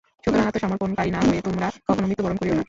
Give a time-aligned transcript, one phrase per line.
[0.23, 2.59] সুতরাং আত্মসমর্পণকারী না হয়ে তোমরা কখনও মৃত্যুবরণ করিও না।